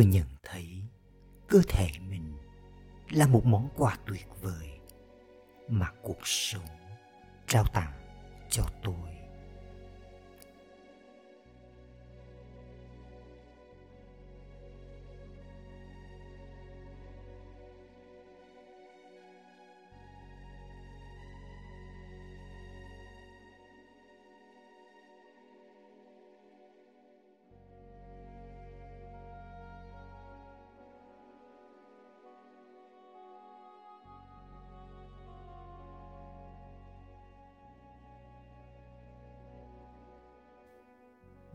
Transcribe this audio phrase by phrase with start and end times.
[0.00, 0.82] tôi nhận thấy
[1.48, 2.36] cơ thể mình
[3.10, 4.78] là một món quà tuyệt vời
[5.68, 6.66] mà cuộc sống
[7.46, 7.92] trao tặng
[8.50, 9.19] cho tôi.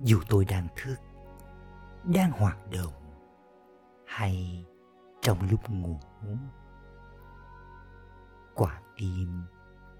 [0.06, 0.96] Dù tôi đang thức,
[2.04, 2.94] đang hoạt động,
[4.08, 4.66] hay
[5.22, 6.00] trong lúc ngủ,
[8.56, 9.44] quả tim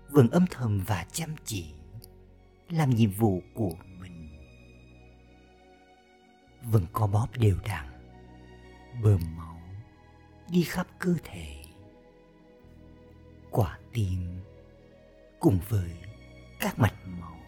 [0.10, 1.74] vẫn âm thầm và chăm chỉ
[2.70, 4.30] làm nhiệm vụ của mình.
[6.64, 7.86] Vẫn có bóp đều đặn,
[9.04, 9.60] bơm máu
[10.50, 11.64] đi khắp cơ thể.
[13.52, 14.42] Quả tim
[15.40, 15.92] cùng với
[16.60, 17.45] các mạch máu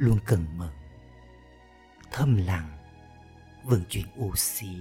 [0.00, 0.70] luôn cần mẫn
[2.12, 2.78] thâm lặng,
[3.64, 4.76] vận chuyển oxy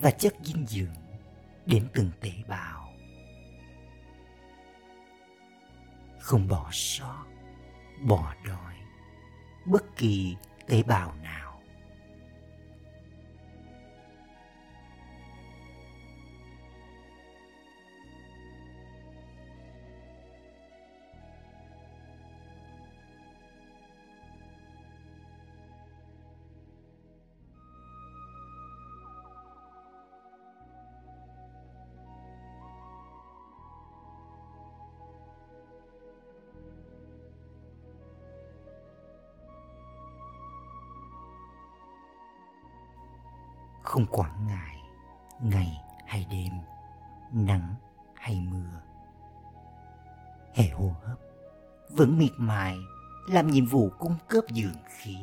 [0.00, 0.94] và chất dinh dưỡng
[1.66, 2.92] đến từng tế bào.
[6.20, 7.24] Không bỏ sót,
[8.00, 8.74] bỏ đói
[9.66, 11.45] bất kỳ tế bào nào.
[43.86, 44.76] Không quản ngại
[45.40, 46.52] ngày hay đêm,
[47.32, 47.74] nắng
[48.14, 48.80] hay mưa.
[50.54, 51.18] Hệ hô hấp,
[51.90, 52.78] vẫn miệt mài,
[53.28, 55.16] làm nhiệm vụ cung cấp dưỡng khí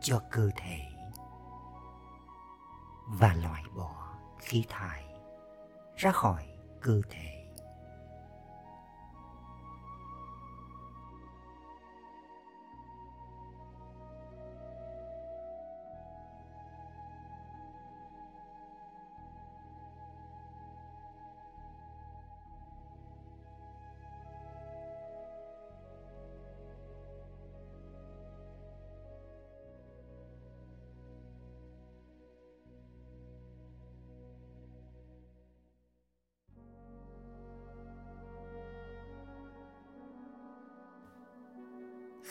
[0.00, 0.78] cho cơ thể.
[3.08, 5.04] Và loại bỏ khí thải
[5.96, 6.46] ra khỏi
[6.80, 7.37] cơ thể.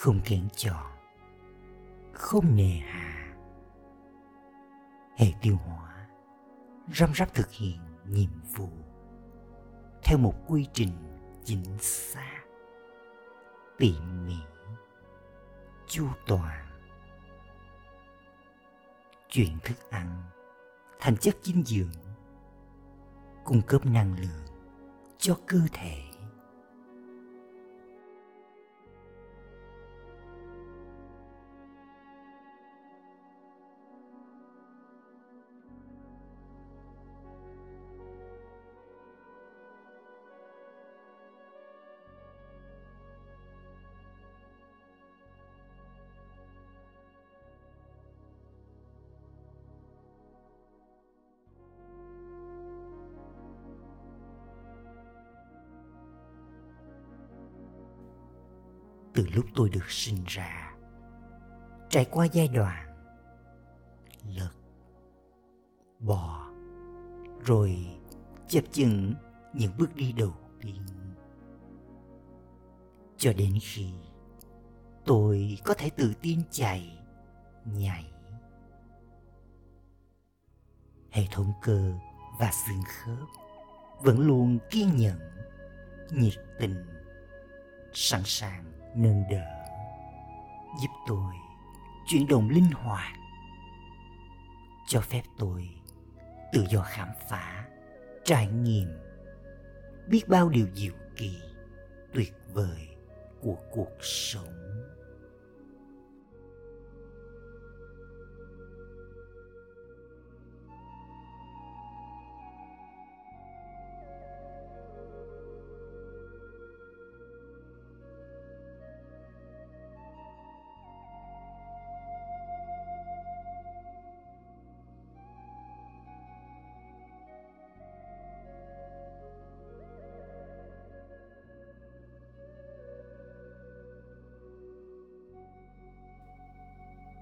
[0.08, 0.86] Không kén chọn
[2.14, 3.36] không nề hà.
[5.18, 6.08] Hệ tiêu hóa.
[6.94, 8.70] Răm rắp thực hiện nhiệm vụ.
[10.04, 10.92] Theo một quy trình
[11.44, 12.42] chính xác.
[13.78, 14.38] Tỉ mỉ.
[15.88, 16.68] Chu toàn.
[19.30, 20.24] Chuyển thức ăn.
[21.00, 22.04] Thành chất dinh dưỡng.
[23.46, 24.48] Cung cấp năng lượng
[25.18, 26.07] cho cơ thể.
[59.18, 60.76] Từ lúc tôi được sinh ra.
[61.90, 62.88] Trải qua giai đoạn
[64.36, 64.52] lật,
[66.00, 66.52] bò,
[67.46, 67.88] rồi
[68.48, 69.14] chập chững
[69.54, 70.82] những bước đi đầu tiên.
[73.18, 73.90] Cho đến khi
[75.06, 77.00] tôi có thể tự tin chạy,
[77.66, 78.12] nhảy.
[81.12, 81.94] Hệ thống cơ
[82.40, 83.28] và xương khớp
[84.00, 85.20] vẫn luôn kiên nhẫn,
[86.12, 86.86] nhiệt tình,
[87.94, 89.46] sẵn sàng nâng đỡ,
[90.82, 91.34] giúp tôi
[92.08, 93.14] chuyển động linh hoạt,
[94.88, 95.70] cho phép tôi
[96.54, 97.66] tự do khám phá,
[98.24, 98.88] trải nghiệm,
[100.08, 101.38] biết bao điều diệu kỳ
[102.14, 102.88] tuyệt vời
[103.42, 104.54] của cuộc sống.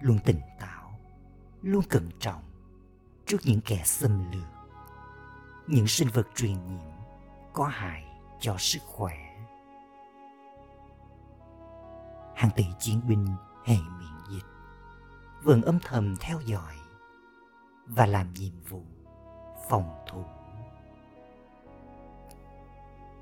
[0.02, 1.00] Luôn tỉnh táo,
[1.62, 2.44] luôn cẩn trọng
[3.26, 4.48] trước những kẻ xâm lược.
[5.68, 6.92] Những sinh vật truyền nhiễm
[7.54, 8.06] có hại
[8.40, 9.18] cho sức khỏe.
[12.36, 13.28] Hàng tỷ chiến binh
[13.66, 14.46] hệ miễn dịch,
[15.44, 16.76] vẫn âm thầm theo dõi
[17.86, 18.84] và làm nhiệm vụ
[19.70, 20.24] phòng thủ.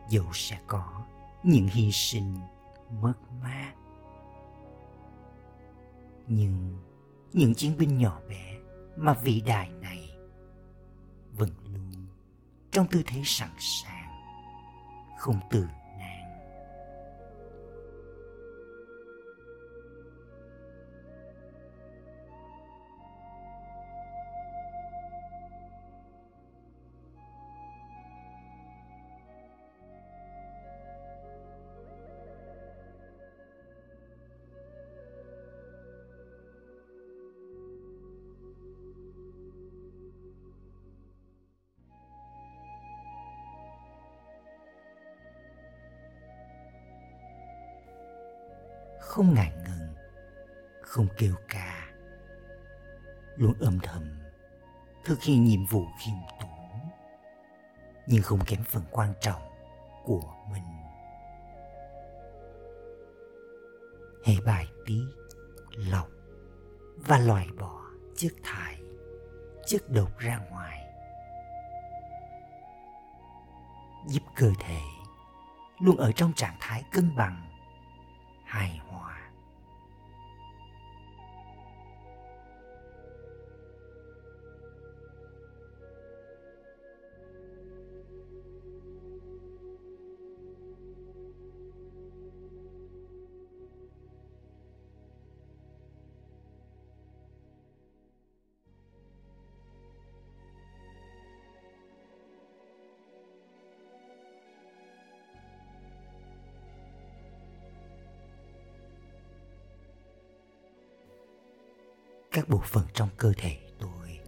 [0.10, 1.04] Dẫu sẽ có
[1.44, 2.38] những hy sinh
[3.02, 3.74] mất mát
[6.28, 6.78] nhưng
[7.34, 8.58] những chiến binh nhỏ bé
[8.98, 10.10] mà vĩ đại này
[11.32, 12.08] vẫn luôn
[12.72, 14.10] trong tư thế sẵn sàng,
[15.18, 15.68] không từ
[49.14, 49.96] không ngại ngần,
[50.82, 51.88] không kêu ca.
[53.36, 54.04] Luôn âm thầm
[55.06, 56.90] thực hiện nhiệm vụ khiêm tốn,
[58.08, 59.42] nhưng không kém phần quan trọng
[60.04, 60.64] của mình.
[64.26, 65.06] Hệ bài tiết,
[65.72, 66.08] lọc
[66.96, 67.82] và loại bỏ
[68.16, 68.78] chất thải,
[69.66, 70.88] chất độc ra ngoài.
[74.08, 74.82] Giúp cơ thể
[75.80, 77.53] luôn ở trong trạng thái cân bằng.
[78.54, 79.02] 爱我
[112.34, 114.20] các bộ phận trong cơ thể tôi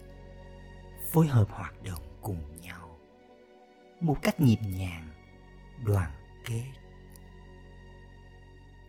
[1.12, 2.98] phối hợp hoạt động cùng nhau.
[4.02, 5.10] Một cách nhịp nhàng,
[5.86, 6.12] đoàn
[6.46, 6.72] kết,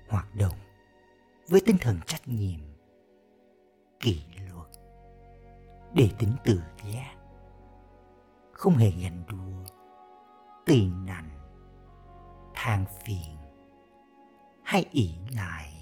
[0.09, 0.59] hoạt động
[1.49, 2.61] với tinh thần trách nhiệm,
[4.01, 4.69] kỷ luật,
[5.95, 7.15] để tính tự giác,
[8.53, 9.75] không hề ganh đua
[10.67, 11.31] tỳ nành
[12.55, 13.37] than phiền
[14.63, 15.76] hay ỷ lại.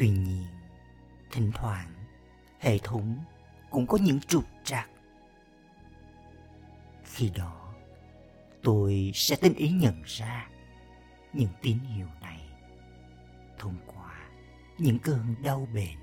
[0.00, 0.46] Tuy nhiên,
[1.30, 1.94] thỉnh thoảng
[2.60, 3.24] hệ thống
[3.70, 4.90] cũng có những trục trặc.
[7.04, 7.74] Khi đó,
[8.62, 10.48] tôi sẽ tinh ý nhận ra
[11.32, 12.40] những tín hiệu này
[13.58, 14.28] thông qua
[14.78, 15.98] những cơn đau bền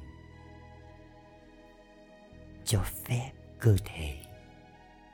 [2.65, 4.21] cho phép cơ thể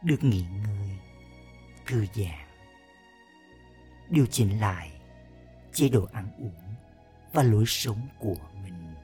[0.03, 0.89] được nghỉ ngơi
[1.85, 2.47] thư giãn
[4.09, 4.91] điều chỉnh lại
[5.73, 6.75] chế độ ăn uống
[7.33, 8.95] và lối sống của mình.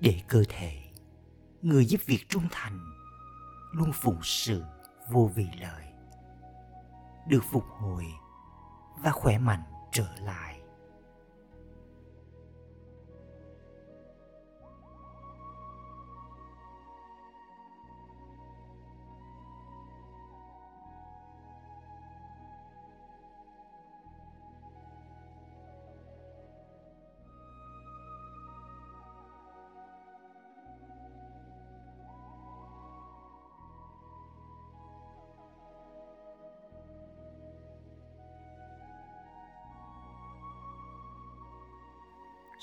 [0.00, 0.82] Để cơ thể
[1.62, 2.80] người giúp việc trung thành
[3.72, 4.62] luôn phụng sự
[5.10, 5.84] vô vì lợi,
[7.28, 8.04] được phục hồi
[9.02, 10.53] và khỏe mạnh trở lại.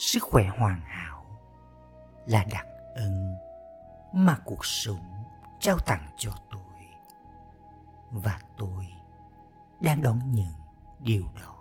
[0.02, 1.26] Sức khỏe hoàn hảo
[2.26, 2.66] là đặc
[2.96, 3.36] ân
[4.14, 5.24] mà cuộc sống
[5.60, 6.88] trao tặng cho tôi.
[8.12, 8.88] Và tôi
[9.80, 10.54] đang đón nhận
[11.00, 11.56] điều đó.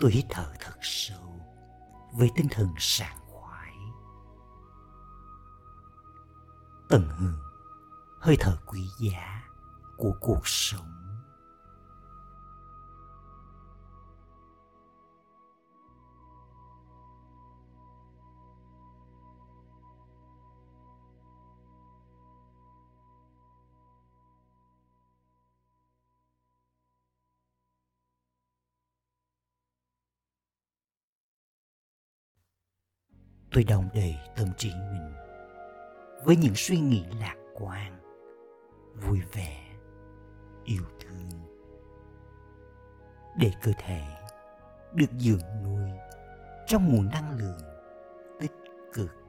[0.00, 1.40] Tôi hít thở thật sâu
[2.12, 3.74] với tinh thần sảng khoái.
[6.88, 7.40] Tận hưởng
[8.20, 9.42] hơi thở quý giá
[9.96, 10.99] của cuộc sống.
[33.52, 35.12] Tôi đồng đầy tâm trí mình
[36.24, 38.00] với những suy nghĩ lạc quan,
[38.94, 39.64] vui vẻ,
[40.64, 41.28] yêu thương.
[43.36, 44.02] Để cơ thể
[44.94, 45.90] được dưỡng nuôi
[46.66, 47.60] trong nguồn năng lượng
[48.40, 48.52] tích
[48.92, 49.19] cực.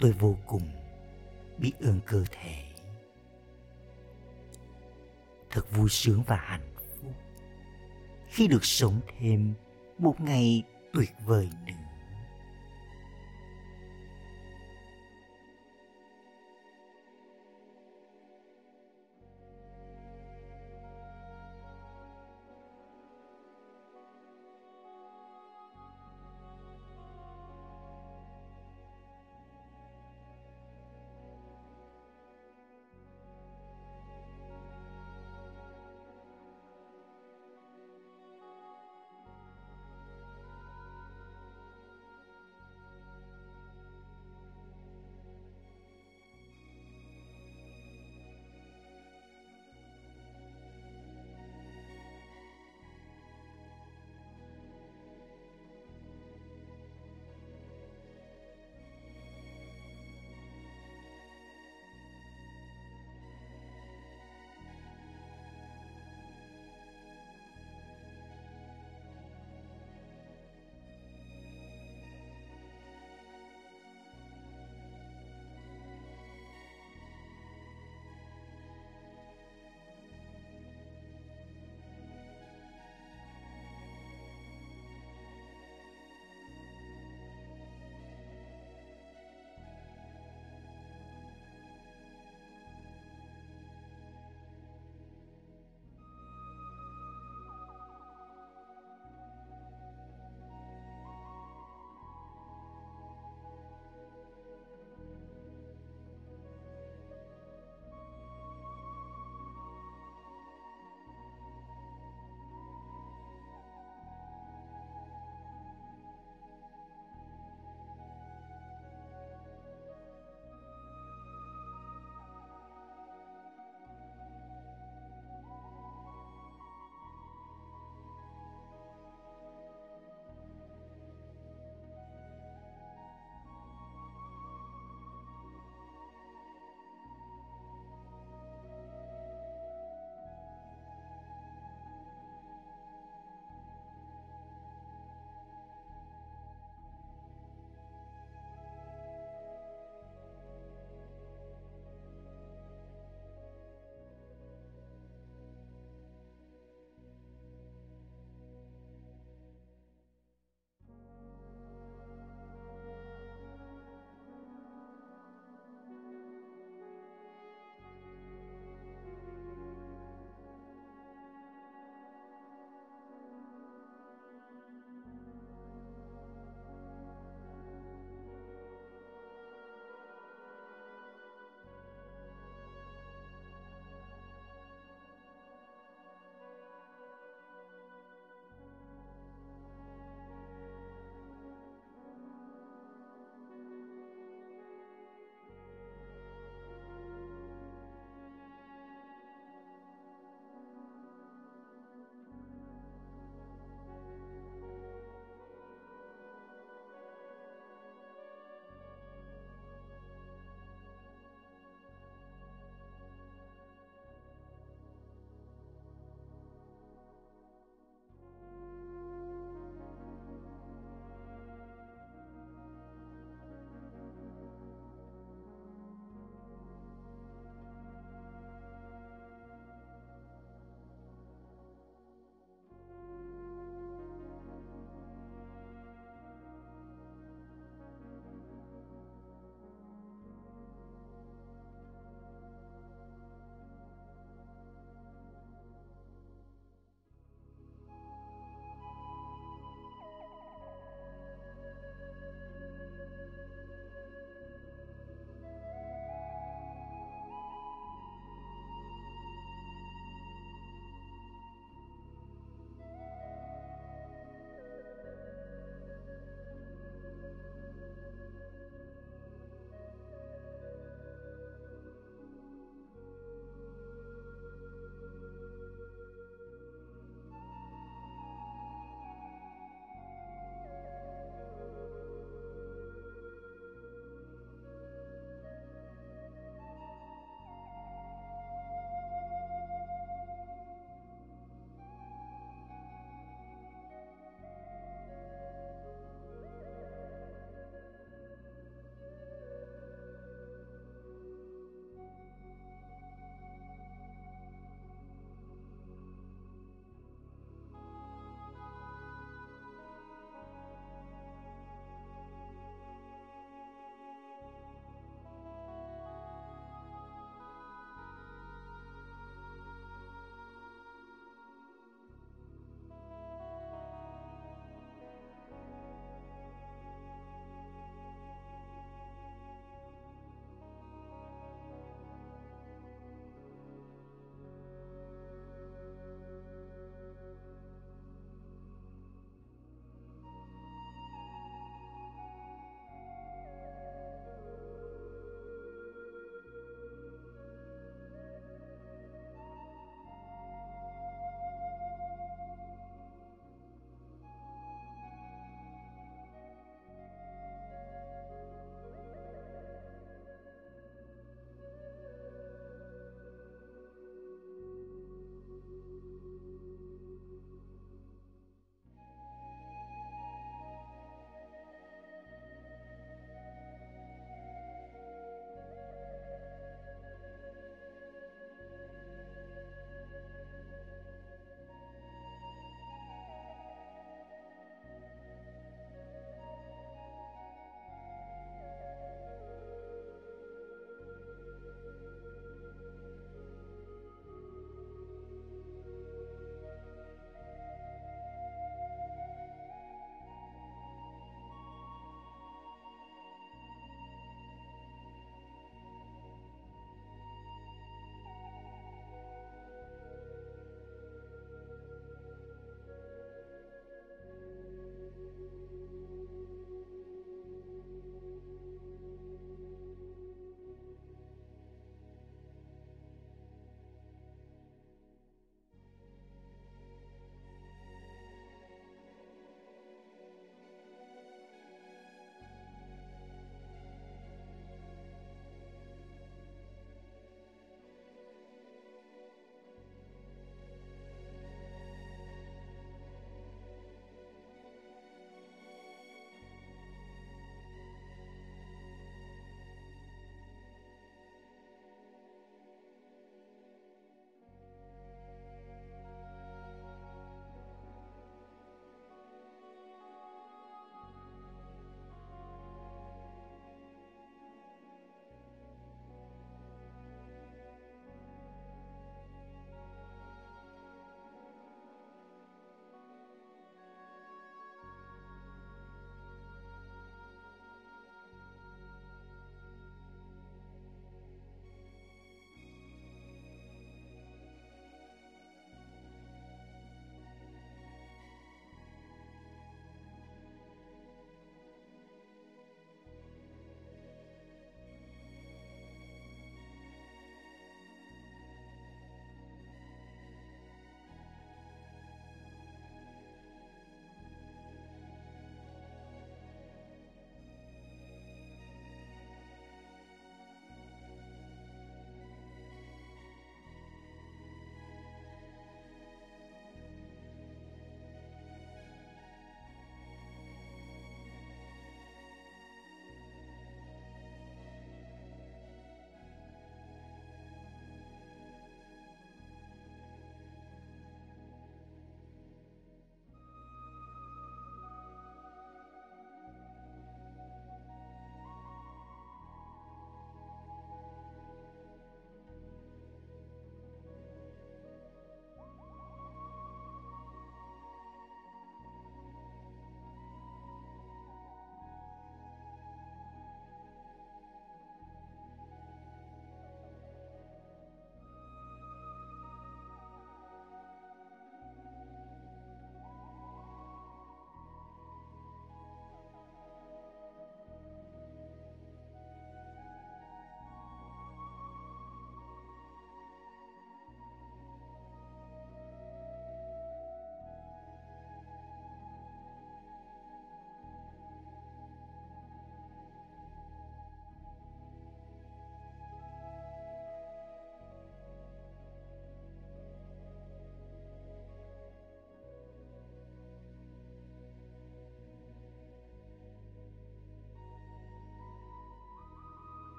[0.00, 0.62] Tôi vô cùng
[1.58, 2.64] biết ơn cơ thể.
[5.50, 7.12] Thật vui sướng và hạnh phúc
[8.28, 9.54] khi được sống thêm
[9.98, 11.79] một ngày tuyệt vời nữa.